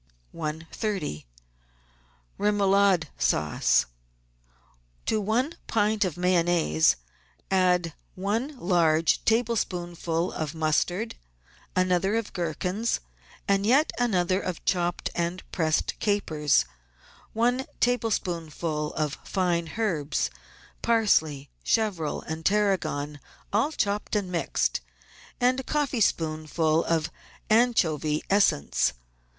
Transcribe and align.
130— 0.33 1.25
REMOULADE 2.39 3.09
SAUCE 3.19 3.85
To 5.05 5.21
one 5.21 5.53
pint 5.67 6.03
of 6.03 6.17
Mayonnaise 6.17 6.95
add 7.51 7.93
one 8.15 8.57
large 8.57 9.23
tablespoonful 9.25 10.31
of 10.31 10.55
mustard, 10.55 11.13
another 11.75 12.15
of 12.15 12.33
gherkins, 12.33 12.99
and 13.47 13.63
yet 13.63 13.91
another 13.99 14.41
of 14.41 14.65
chopped 14.65 15.11
and 15.13 15.43
pressed 15.51 15.99
capers, 15.99 16.65
one 17.33 17.67
tablespoonful 17.79 18.93
of 18.93 19.19
fine 19.23 19.73
herbs, 19.77 20.31
parsley, 20.81 21.51
chervil, 21.63 22.21
and 22.21 22.43
tarragon, 22.43 23.19
all 23.53 23.71
chopped 23.71 24.15
and 24.15 24.31
mixed, 24.31 24.81
and 25.39 25.59
a 25.59 25.63
coffeespoonful 25.63 26.83
of 26.85 27.11
anchovy 27.51 28.23
essence. 28.31 28.93